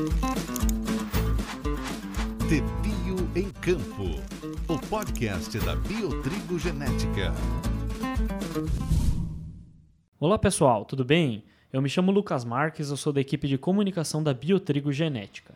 [0.00, 0.06] De
[2.80, 4.18] Bio em Campo,
[4.66, 7.34] o podcast da Biotrigo Genética.
[10.18, 11.44] Olá pessoal, tudo bem?
[11.70, 15.52] Eu me chamo Lucas Marques, eu sou da equipe de comunicação da Biotrigo Genética.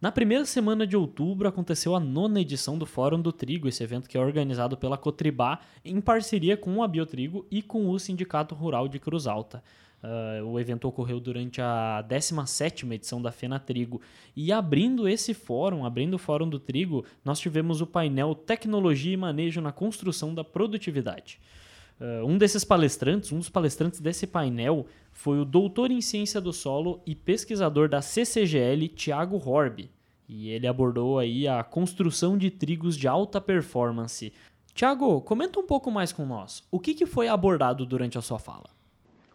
[0.00, 4.08] Na primeira semana de outubro aconteceu a nona edição do Fórum do Trigo, esse evento
[4.08, 8.86] que é organizado pela Cotribá em parceria com a Biotrigo e com o Sindicato Rural
[8.86, 9.60] de Cruz Alta.
[10.02, 14.00] Uh, o evento ocorreu durante a 17ª edição da Fena Trigo.
[14.36, 19.16] E abrindo esse fórum, abrindo o Fórum do Trigo, nós tivemos o painel Tecnologia e
[19.16, 21.40] Manejo na Construção da Produtividade.
[22.00, 26.52] Uh, um desses palestrantes, um dos palestrantes desse painel, foi o doutor em ciência do
[26.52, 29.90] solo e pesquisador da CCGL, Tiago Horb.
[30.28, 34.32] E ele abordou aí a construção de trigos de alta performance.
[34.72, 36.62] Tiago, comenta um pouco mais com nós.
[36.70, 38.77] O que, que foi abordado durante a sua fala?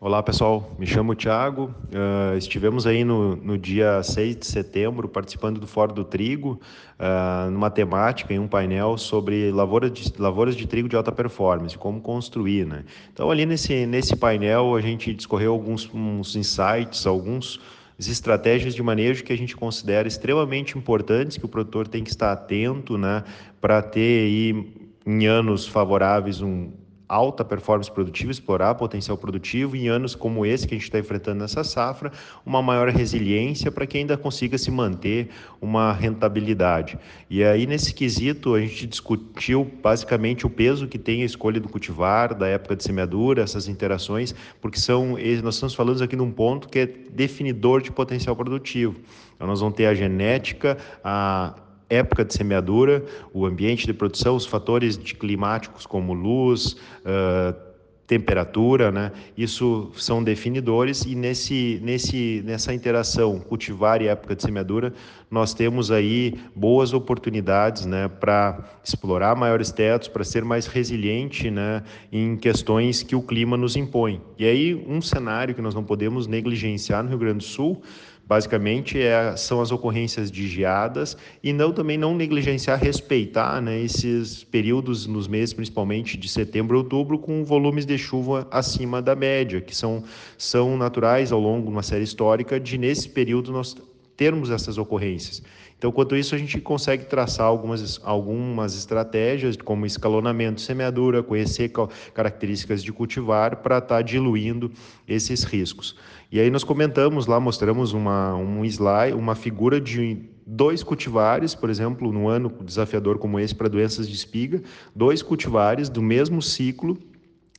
[0.05, 1.73] Olá pessoal, me chamo Thiago.
[1.87, 6.59] Uh, estivemos aí no, no, dia 6 de setembro participando do Fórum do Trigo,
[6.99, 11.77] uh, numa temática, em um painel sobre lavouras de, lavouras de trigo de alta performance,
[11.77, 12.65] como construir.
[12.65, 12.83] Né?
[13.13, 17.61] Então, ali nesse, nesse painel, a gente discorreu alguns uns insights, alguns
[17.97, 22.33] estratégias de manejo que a gente considera extremamente importantes, que o produtor tem que estar
[22.33, 23.23] atento né,
[23.61, 24.73] para ter aí,
[25.05, 26.82] em anos favoráveis um
[27.13, 31.39] alta performance produtiva, explorar potencial produtivo, em anos como esse que a gente está enfrentando
[31.41, 32.11] nessa safra,
[32.43, 35.29] uma maior resiliência para que ainda consiga se manter
[35.61, 36.97] uma rentabilidade.
[37.29, 41.69] E aí, nesse quesito, a gente discutiu basicamente o peso que tem a escolha do
[41.69, 46.67] cultivar, da época de semeadura, essas interações, porque são, nós estamos falando aqui num ponto
[46.67, 48.95] que é definidor de potencial produtivo.
[49.35, 51.53] Então, nós vamos ter a genética, a
[51.93, 57.73] época de semeadura, o ambiente de produção, os fatores climáticos como luz, uh,
[58.05, 59.11] temperatura, né?
[59.37, 64.93] Isso são definidores e nesse, nesse, nessa interação cultivar e época de semeadura,
[65.31, 71.81] nós temos aí boas oportunidades, né, para explorar maiores tetos, para ser mais resiliente, né,
[72.11, 74.21] em questões que o clima nos impõe.
[74.37, 77.81] E aí um cenário que nós não podemos negligenciar no Rio Grande do Sul
[78.25, 84.45] Basicamente, é, são as ocorrências de geadas e não também não negligenciar, respeitar né, esses
[84.45, 89.59] períodos nos meses, principalmente de setembro e outubro, com volumes de chuva acima da média,
[89.59, 90.03] que são,
[90.37, 93.75] são naturais ao longo de uma série histórica de, nesse período, nós
[94.15, 95.43] termos essas ocorrências.
[95.83, 101.73] Então, quanto isso, a gente consegue traçar algumas, algumas estratégias, como escalonamento, semeadura, conhecer
[102.13, 104.71] características de cultivar para estar tá diluindo
[105.05, 105.97] esses riscos.
[106.31, 111.69] E aí nós comentamos lá, mostramos uma, um slide, uma figura de dois cultivares, por
[111.69, 114.63] exemplo, no ano desafiador como esse para doenças de espiga,
[114.95, 116.97] dois cultivares do mesmo ciclo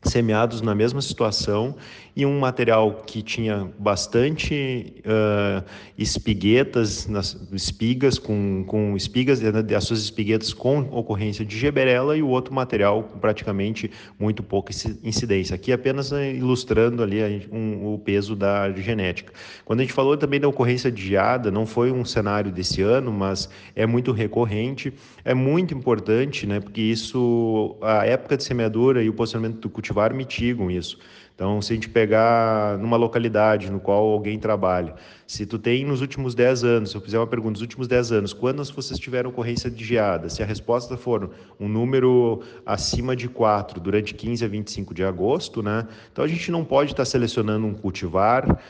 [0.04, 1.74] semeados na mesma situação
[2.16, 5.64] e um material que tinha bastante uh,
[5.98, 12.28] espiguetas, nas espigas com, com espigas, as suas espiguetas com ocorrência de geberela e o
[12.28, 14.72] outro material com praticamente muito pouca
[15.02, 15.56] incidência.
[15.56, 19.32] Aqui apenas eh, ilustrando ali um, o peso da genética.
[19.64, 23.12] Quando a gente falou também da ocorrência de geada, não foi um cenário desse ano,
[23.12, 24.92] mas é muito recorrente,
[25.24, 30.12] é muito importante, né, porque isso, a época de semeadura e o posicionamento do cultivar
[30.12, 30.98] mitigam isso.
[31.34, 34.94] Então, se a gente pegar numa localidade no qual alguém trabalha,
[35.26, 38.12] se tu tem nos últimos 10 anos, se eu fizer uma pergunta, nos últimos 10
[38.12, 40.28] anos, quantas vocês tiveram ocorrência de geada?
[40.28, 45.60] Se a resposta for um número acima de 4 durante 15 a 25 de agosto,
[45.60, 45.88] né?
[46.12, 48.60] Então a gente não pode estar selecionando um cultivar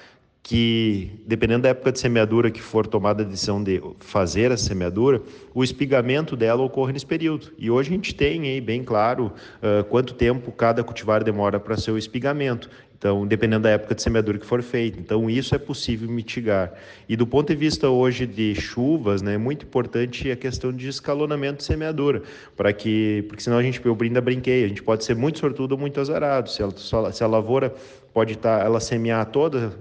[0.45, 5.23] que, dependendo da época de semeadura que for tomada a decisão de fazer a semeadura,
[5.55, 7.51] o espigamento dela ocorre nesse período.
[7.57, 9.33] E hoje a gente tem aí bem claro
[9.63, 12.69] uh, quanto tempo cada cultivar demora para seu espigamento.
[12.97, 14.99] Então, dependendo da época de semeadura que for feita.
[14.99, 16.73] Então, isso é possível mitigar.
[17.09, 20.89] E do ponto de vista hoje de chuvas, né, é muito importante a questão de
[20.89, 22.23] escalonamento de semeadura,
[22.57, 25.73] para que, porque senão a gente, eu ainda brinquei, a gente pode ser muito sortudo
[25.73, 26.49] ou muito azarado.
[26.49, 27.75] Se, ela, se a lavoura
[28.15, 29.73] pode estar, tá, ela semear toda,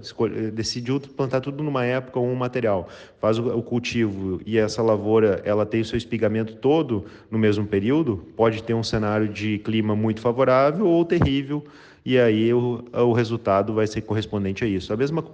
[0.52, 2.88] decidiu plantar tudo numa época ou um material,
[3.20, 7.64] faz o, o, cultivo e essa lavoura ela tem o seu espigamento todo no mesmo
[7.64, 11.64] período, pode ter um cenário de clima muito favorável ou terrível
[12.04, 14.92] e aí o, o resultado vai ser correspondente a isso.
[14.92, 15.24] A mesma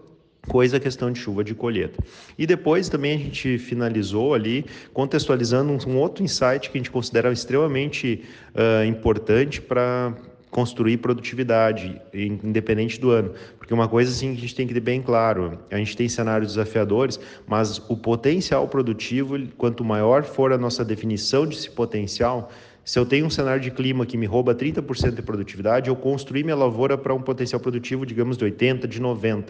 [0.48, 2.02] coisa a questão de chuva de colheita.
[2.38, 6.90] E depois também a gente finalizou ali contextualizando um, um outro insight que a gente
[6.90, 8.24] considera extremamente
[8.54, 10.14] uh, importante para
[10.50, 13.32] construir produtividade, independente do ano.
[13.56, 16.08] Porque uma coisa assim que a gente tem que ter bem claro, a gente tem
[16.08, 22.50] cenários desafiadores, mas o potencial produtivo, quanto maior for a nossa definição desse potencial,
[22.90, 26.42] se eu tenho um cenário de clima que me rouba 30% de produtividade, eu construir
[26.42, 29.44] minha lavoura para um potencial produtivo, digamos, de 80%, de 90%.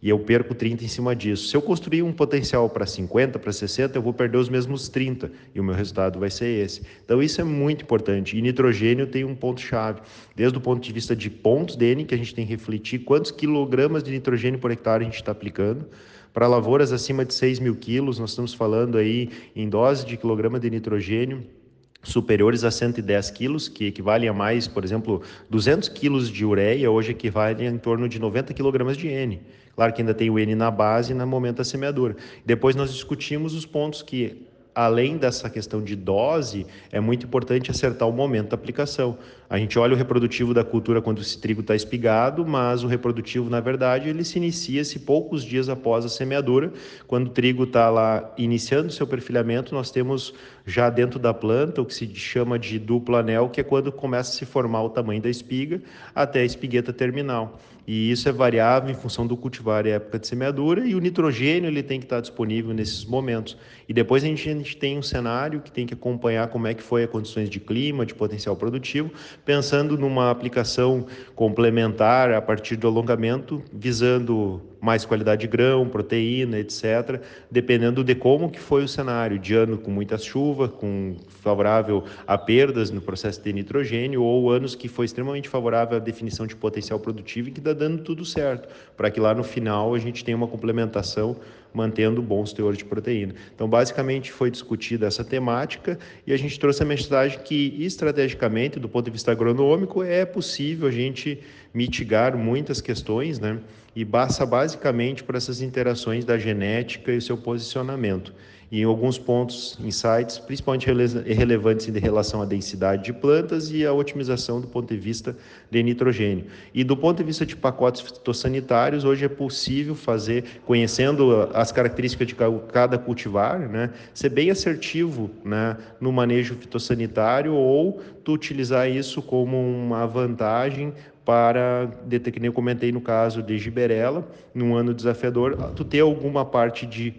[0.00, 1.48] e eu perco 30 em cima disso.
[1.48, 5.28] Se eu construir um potencial para 50, para 60, eu vou perder os mesmos 30
[5.52, 6.82] e o meu resultado vai ser esse.
[7.04, 8.38] Então isso é muito importante.
[8.38, 10.00] E nitrogênio tem um ponto chave,
[10.36, 13.00] desde o ponto de vista de pontos de N que a gente tem que refletir
[13.00, 15.84] quantos quilogramas de nitrogênio por hectare a gente está aplicando.
[16.32, 20.60] Para lavouras acima de 6 mil quilos, nós estamos falando aí em dose de quilograma
[20.60, 21.57] de nitrogênio
[22.02, 27.12] superiores a 110 quilos, que equivalem a mais, por exemplo, 200 quilos de ureia, hoje
[27.12, 29.40] equivalem a em torno de 90 quilogramas de N.
[29.74, 32.16] Claro que ainda tem o N na base no momento da semeadura.
[32.44, 34.47] Depois nós discutimos os pontos que
[34.78, 39.18] além dessa questão de dose, é muito importante acertar o momento da aplicação.
[39.50, 43.50] A gente olha o reprodutivo da cultura quando esse trigo está espigado, mas o reprodutivo,
[43.50, 46.72] na verdade, ele se inicia-se poucos dias após a semeadura.
[47.08, 50.32] Quando o trigo está lá iniciando seu perfilhamento, nós temos
[50.64, 54.30] já dentro da planta o que se chama de duplo anel, que é quando começa
[54.30, 55.82] a se formar o tamanho da espiga
[56.14, 57.58] até a espigueta terminal.
[57.90, 61.70] E isso é variável em função do cultivar e época de semeadura, e o nitrogênio
[61.70, 63.56] ele tem que estar disponível nesses momentos.
[63.88, 66.74] E depois a gente, a gente tem um cenário que tem que acompanhar como é
[66.74, 69.10] que foi as condições de clima, de potencial produtivo,
[69.42, 77.20] pensando numa aplicação complementar a partir do alongamento, visando mais qualidade de grão, proteína, etc.,
[77.50, 82.38] dependendo de como que foi o cenário, de ano com muita chuva, com favorável a
[82.38, 86.98] perdas no processo de nitrogênio, ou anos que foi extremamente favorável à definição de potencial
[86.98, 90.36] produtivo e que está dando tudo certo, para que lá no final a gente tenha
[90.36, 91.36] uma complementação
[91.72, 93.34] mantendo bons teores de proteína.
[93.54, 98.88] Então, basicamente, foi discutida essa temática e a gente trouxe a mensagem que, estrategicamente, do
[98.88, 101.38] ponto de vista agronômico, é possível a gente
[101.72, 103.58] mitigar muitas questões, né?
[103.98, 108.32] E passa basicamente por essas interações da genética e o seu posicionamento
[108.70, 113.92] e em alguns pontos, insights, principalmente relevantes em relação à densidade de plantas e à
[113.92, 115.34] otimização do ponto de vista
[115.70, 116.44] de nitrogênio.
[116.74, 122.28] E do ponto de vista de pacotes fitossanitários, hoje é possível fazer, conhecendo as características
[122.28, 122.36] de
[122.70, 129.58] cada cultivar, né, ser bem assertivo né, no manejo fitossanitário ou tu utilizar isso como
[129.58, 130.92] uma vantagem
[131.28, 131.90] para,
[132.32, 136.86] que nem eu comentei no caso de Giberela, num ano desafiador, tu ter alguma parte
[136.86, 137.14] de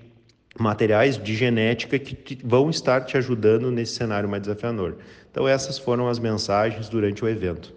[0.59, 4.97] materiais de genética que vão estar te ajudando nesse cenário mais desafiador.
[5.29, 7.71] Então essas foram as mensagens durante o evento.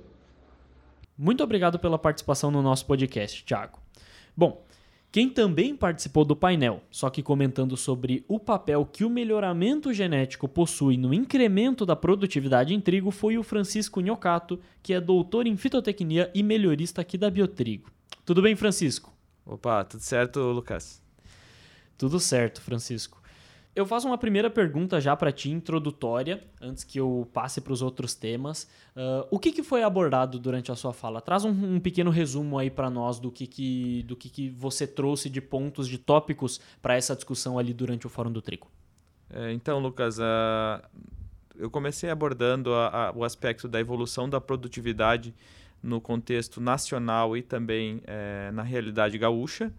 [1.19, 3.79] Muito obrigado pela participação no nosso podcast, Thiago.
[4.35, 4.65] Bom,
[5.13, 10.49] quem também participou do painel, só que comentando sobre o papel que o melhoramento genético
[10.49, 15.55] possui no incremento da produtividade em trigo, foi o Francisco Nhocato, que é doutor em
[15.55, 17.91] fitotecnia e melhorista aqui da Biotrigo.
[18.25, 19.13] Tudo bem, Francisco?
[19.45, 21.03] Opa, tudo certo, Lucas?
[21.99, 23.22] Tudo certo, Francisco.
[23.75, 27.81] Eu faço uma primeira pergunta já para ti, introdutória, antes que eu passe para os
[27.81, 28.65] outros temas.
[28.95, 31.23] Uh, o que, que foi abordado durante a sua fala?
[31.23, 34.87] Traz um, um pequeno resumo aí para nós do que, que, do que, que você
[34.87, 38.71] trouxe de pontos, de tópicos para essa discussão ali durante o Fórum do Trigo.
[39.31, 40.83] É, então, Lucas, uh,
[41.57, 45.35] eu comecei abordando a, a, o aspecto da evolução da produtividade
[45.83, 49.73] no contexto nacional e também é, na realidade gaúcha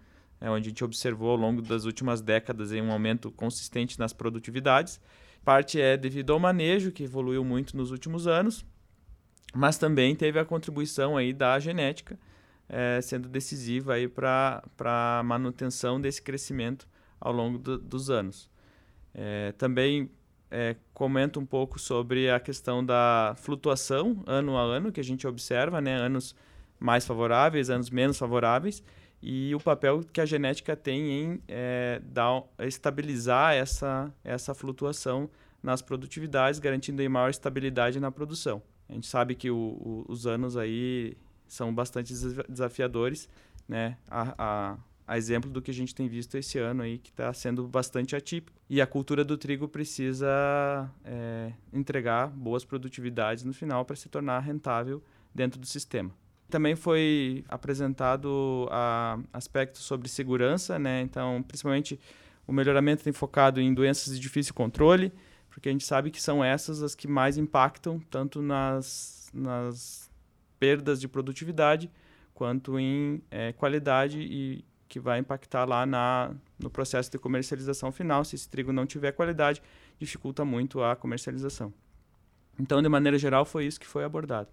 [0.43, 4.99] é, onde a gente observou ao longo das últimas décadas um aumento consistente nas produtividades.
[5.41, 8.65] Parte é devido ao manejo, que evoluiu muito nos últimos anos,
[9.55, 12.19] mas também teve a contribuição aí da genética,
[12.67, 14.61] é, sendo decisiva para
[15.19, 16.89] a manutenção desse crescimento
[17.21, 18.49] ao longo do, dos anos.
[19.13, 20.11] É, também
[20.51, 25.25] é, comento um pouco sobre a questão da flutuação ano a ano que a gente
[25.25, 25.95] observa, né?
[25.95, 26.35] anos
[26.77, 28.83] mais favoráveis, anos menos favoráveis,
[29.25, 35.29] e o papel que a genética tem em é, dar, estabilizar essa, essa flutuação
[35.63, 38.61] nas produtividades, garantindo aí maior estabilidade na produção.
[38.89, 41.15] A gente sabe que o, o, os anos aí
[41.47, 42.13] são bastante
[42.49, 43.29] desafiadores,
[43.65, 43.97] né?
[44.09, 44.77] A, a,
[45.07, 48.17] a, exemplo do que a gente tem visto esse ano aí, que está sendo bastante
[48.17, 48.59] atípico.
[48.69, 54.39] E a cultura do trigo precisa é, entregar boas produtividades no final para se tornar
[54.39, 55.01] rentável
[55.33, 56.11] dentro do sistema.
[56.49, 58.69] Também foi apresentado
[59.31, 61.01] aspectos sobre segurança, né?
[61.01, 61.99] Então, principalmente
[62.45, 65.11] o melhoramento tem focado em doenças de difícil controle,
[65.49, 70.11] porque a gente sabe que são essas as que mais impactam tanto nas, nas
[70.59, 71.89] perdas de produtividade
[72.33, 78.23] quanto em é, qualidade e que vai impactar lá na, no processo de comercialização final.
[78.23, 79.61] Se esse trigo não tiver qualidade,
[79.99, 81.73] dificulta muito a comercialização.
[82.59, 84.49] Então, de maneira geral, foi isso que foi abordado.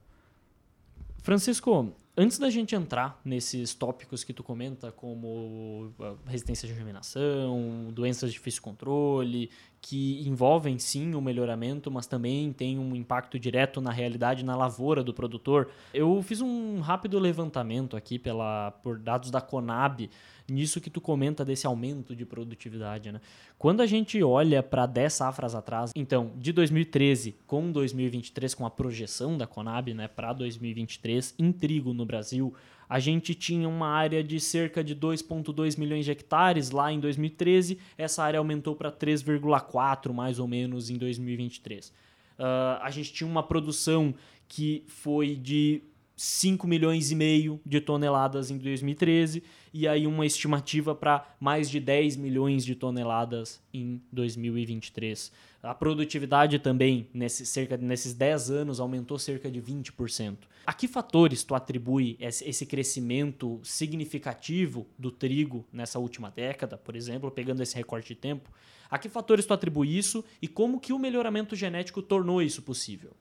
[1.22, 5.92] Francisco, antes da gente entrar nesses tópicos que tu comenta, como
[6.26, 9.50] resistência de germinação, doenças de difícil controle,
[9.80, 15.02] que envolvem sim o melhoramento, mas também tem um impacto direto na realidade, na lavoura
[15.02, 20.10] do produtor, eu fiz um rápido levantamento aqui pela, por dados da Conab
[20.50, 23.20] nisso que tu comenta desse aumento de produtividade, né?
[23.56, 28.70] Quando a gente olha para 10 safras atrás, então, de 2013 com 2023, com a
[28.70, 32.52] projeção da Conab, né, para 2023 em trigo no Brasil,
[32.90, 37.78] a gente tinha uma área de cerca de 2,2 milhões de hectares lá em 2013,
[37.96, 41.86] essa área aumentou para 3,4 mais ou menos em 2023.
[41.86, 41.92] Uh,
[42.40, 44.12] ah, a gente tinha uma produção
[44.48, 45.84] que foi de
[46.22, 51.80] 5 milhões e meio de toneladas em 2013 e aí uma estimativa para mais de
[51.80, 55.32] 10 milhões de toneladas em 2023.
[55.62, 60.36] A produtividade também, nesse, cerca, nesses 10 anos, aumentou cerca de 20%.
[60.66, 67.30] A que fatores tu atribui esse crescimento significativo do trigo nessa última década, por exemplo,
[67.30, 68.50] pegando esse recorte de tempo?
[68.90, 73.12] A que fatores tu atribui isso e como que o melhoramento genético tornou isso possível?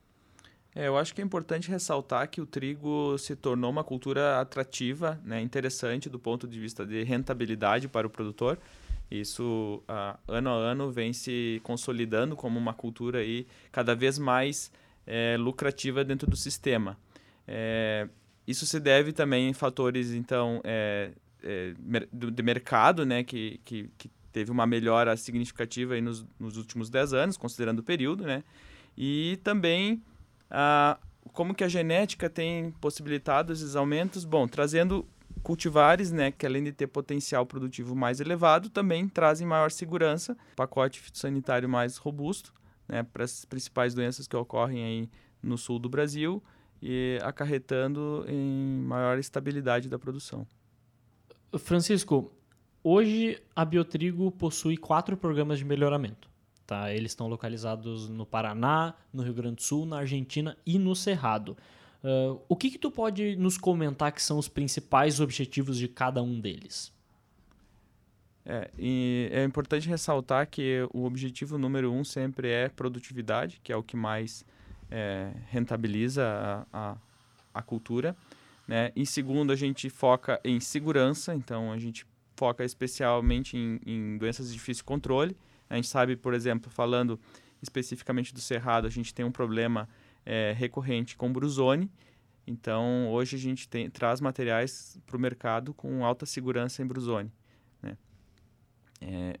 [0.74, 5.20] É, eu acho que é importante ressaltar que o trigo se tornou uma cultura atrativa,
[5.24, 8.58] né, interessante do ponto de vista de rentabilidade para o produtor.
[9.10, 14.70] Isso, uh, ano a ano, vem se consolidando como uma cultura aí cada vez mais
[15.04, 16.96] é, lucrativa dentro do sistema.
[17.46, 18.08] É,
[18.46, 21.10] isso se deve também em fatores, então, é,
[21.42, 21.74] é,
[22.12, 27.12] de mercado, né, que, que, que, teve uma melhora significativa aí nos, nos últimos 10
[27.14, 28.44] anos, considerando o período, né,
[28.96, 30.00] e também
[30.50, 30.98] ah,
[31.32, 34.24] como que a genética tem possibilitado esses aumentos?
[34.24, 35.06] Bom, trazendo
[35.42, 41.00] cultivares, né, que além de ter potencial produtivo mais elevado, também trazem maior segurança, pacote
[41.00, 42.52] fitossanitário mais robusto,
[42.86, 45.10] né, para as principais doenças que ocorrem aí
[45.42, 46.42] no sul do Brasil
[46.82, 50.46] e acarretando em maior estabilidade da produção.
[51.58, 52.32] Francisco,
[52.82, 56.29] hoje a Biotrigo possui quatro programas de melhoramento.
[56.70, 56.94] Tá?
[56.94, 61.56] Eles estão localizados no Paraná, no Rio Grande do Sul, na Argentina e no Cerrado.
[62.00, 66.22] Uh, o que, que tu pode nos comentar que são os principais objetivos de cada
[66.22, 66.92] um deles?
[68.46, 68.70] É,
[69.32, 73.96] é importante ressaltar que o objetivo número um sempre é produtividade, que é o que
[73.96, 74.44] mais
[74.92, 76.96] é, rentabiliza a, a,
[77.52, 78.16] a cultura.
[78.68, 78.92] Né?
[78.94, 84.46] Em segundo, a gente foca em segurança, então a gente foca especialmente em, em doenças
[84.46, 85.36] de difícil controle.
[85.70, 87.18] A gente sabe, por exemplo, falando
[87.62, 89.88] especificamente do cerrado, a gente tem um problema
[90.26, 91.90] é, recorrente com brusone.
[92.46, 97.32] Então, hoje a gente tem, traz materiais para o mercado com alta segurança em brusone.
[97.80, 97.96] Né?
[99.00, 99.40] É,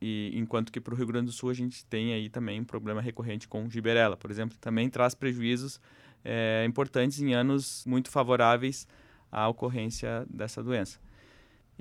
[0.00, 2.64] e enquanto que para o Rio Grande do Sul a gente tem aí também um
[2.64, 5.80] problema recorrente com giberela, por exemplo, também traz prejuízos
[6.24, 8.86] é, importantes em anos muito favoráveis
[9.30, 11.00] à ocorrência dessa doença.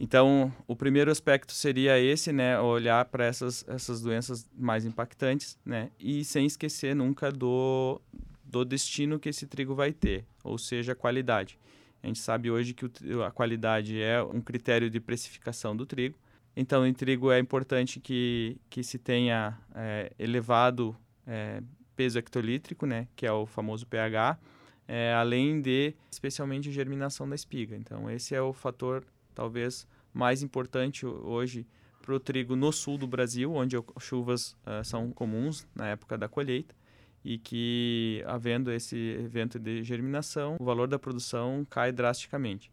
[0.01, 5.91] Então, o primeiro aspecto seria esse, né, olhar para essas, essas doenças mais impactantes, né,
[5.99, 7.99] e sem esquecer nunca do,
[8.45, 11.59] do destino que esse trigo vai ter, ou seja, a qualidade.
[12.01, 16.15] A gente sabe hoje que o, a qualidade é um critério de precificação do trigo.
[16.55, 20.95] Então, em trigo é importante que, que se tenha é, elevado
[21.27, 21.61] é,
[21.97, 24.39] peso hectolítrico, né, que é o famoso pH,
[24.87, 27.75] é, além de, especialmente, germinação da espiga.
[27.75, 31.67] Então, esse é o fator talvez mais importante hoje
[32.01, 36.27] para o trigo no sul do Brasil, onde chuvas uh, são comuns na época da
[36.27, 36.75] colheita
[37.23, 42.71] e que, havendo esse evento de germinação, o valor da produção cai drasticamente.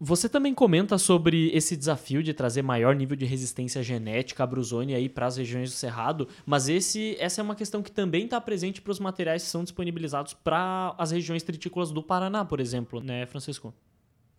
[0.00, 4.94] Você também comenta sobre esse desafio de trazer maior nível de resistência genética à brusone
[4.94, 8.40] aí para as regiões do Cerrado, mas esse, essa é uma questão que também está
[8.40, 13.00] presente para os materiais que são disponibilizados para as regiões tritícolas do Paraná, por exemplo,
[13.00, 13.74] né, Francisco?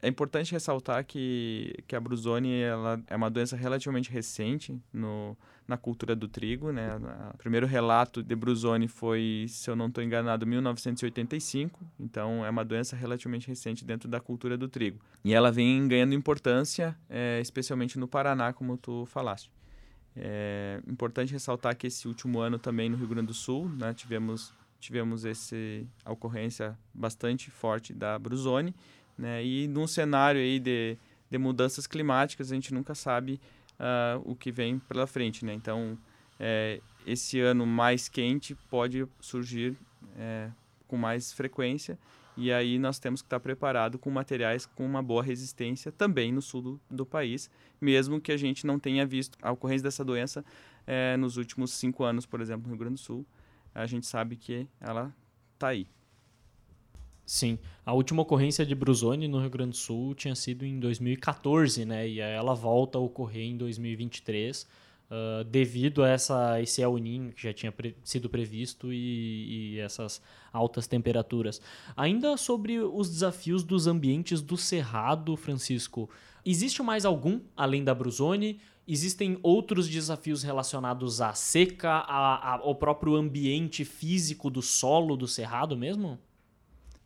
[0.01, 5.37] É importante ressaltar que, que a brusone ela é uma doença relativamente recente no,
[5.67, 6.71] na cultura do trigo.
[6.71, 6.89] Né?
[7.33, 11.85] O primeiro relato de brusone foi, se eu não estou enganado, 1985.
[11.99, 14.99] Então, é uma doença relativamente recente dentro da cultura do trigo.
[15.23, 19.51] E ela vem ganhando importância, é, especialmente no Paraná, como tu falaste.
[20.15, 24.53] É importante ressaltar que esse último ano também no Rio Grande do Sul né, tivemos,
[24.79, 25.55] tivemos essa
[26.05, 28.73] ocorrência bastante forte da brusone
[29.19, 29.43] né?
[29.45, 30.97] E num cenário aí de,
[31.29, 33.39] de mudanças climáticas, a gente nunca sabe
[33.79, 35.45] uh, o que vem pela frente.
[35.45, 35.53] Né?
[35.53, 35.97] Então,
[36.39, 39.77] é, esse ano mais quente pode surgir
[40.17, 40.49] é,
[40.87, 41.99] com mais frequência
[42.37, 46.41] e aí nós temos que estar preparado com materiais com uma boa resistência também no
[46.41, 47.49] sul do, do país,
[47.81, 50.45] mesmo que a gente não tenha visto a ocorrência dessa doença
[50.87, 53.25] é, nos últimos cinco anos, por exemplo, no Rio Grande do Sul.
[53.75, 55.13] A gente sabe que ela
[55.53, 55.85] está aí.
[57.29, 61.85] Sim, a última ocorrência de Brusone no Rio Grande do Sul tinha sido em 2014,
[61.85, 62.09] né?
[62.09, 64.63] E ela volta a ocorrer em 2023,
[65.11, 69.79] uh, devido a essa, esse El Niño que já tinha pre sido previsto e, e,
[69.79, 71.61] essas altas temperaturas.
[71.95, 76.09] Ainda sobre os desafios dos ambientes do Cerrado, Francisco,
[76.43, 78.59] Existe mais algum além da Bruzone?
[78.87, 85.27] Existem outros desafios relacionados à seca, a, a, ao próprio ambiente físico do solo do
[85.27, 86.17] cerrado mesmo?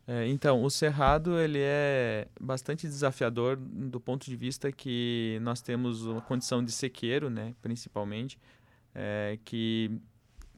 [0.06, 6.06] É, então, o cerrado ele é bastante desafiador do ponto de vista que nós temos
[6.06, 8.38] uma condição de sequeiro, né, principalmente,
[8.94, 9.90] é, que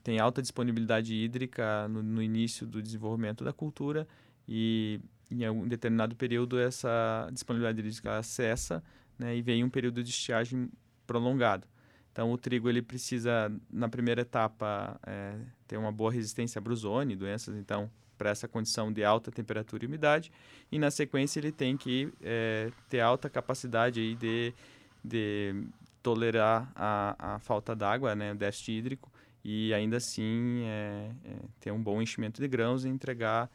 [0.04, 4.08] tem alta disponibilidade hídrica no, no, início do desenvolvimento da cultura
[4.48, 5.00] e
[5.32, 8.84] em um determinado período essa disponibilidade hídrica cessa
[9.18, 10.70] né, e vem um período de estiagem
[11.06, 11.68] prolongado.
[12.12, 15.36] Então, o trigo ele precisa, na primeira etapa, é,
[15.68, 19.88] ter uma boa resistência a brusone, doenças, então, para essa condição de alta temperatura e
[19.88, 20.32] umidade.
[20.72, 24.54] E, na sequência, ele tem que é, ter alta capacidade aí de,
[25.04, 25.68] de
[26.02, 29.12] tolerar a, a falta d'água, né, o déficit hídrico,
[29.44, 33.50] e ainda assim é, é, ter um bom enchimento de grãos e entregar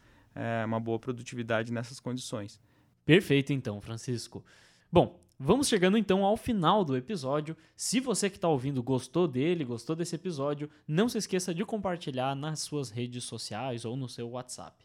[0.65, 2.61] uma boa produtividade nessas condições.
[3.05, 4.45] Perfeito, então, Francisco.
[4.91, 7.57] Bom, Vamos chegando então ao final do episódio.
[7.75, 12.37] Se você que está ouvindo gostou dele, gostou desse episódio, não se esqueça de compartilhar
[12.37, 14.85] nas suas redes sociais ou no seu WhatsApp.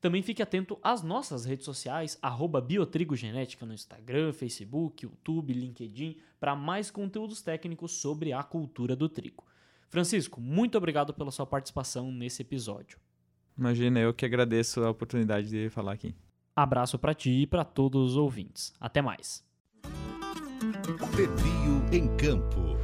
[0.00, 2.18] Também fique atento às nossas redes sociais,
[2.66, 9.44] Biotrigogenética no Instagram, Facebook, YouTube, LinkedIn, para mais conteúdos técnicos sobre a cultura do trigo.
[9.90, 12.98] Francisco, muito obrigado pela sua participação nesse episódio.
[13.54, 16.14] Imagina, eu que agradeço a oportunidade de falar aqui.
[16.56, 18.72] Abraço para ti e para todos os ouvintes.
[18.80, 19.49] Até mais.
[20.98, 22.76] Pepio em Campo.